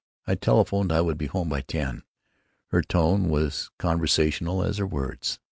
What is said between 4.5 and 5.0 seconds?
as her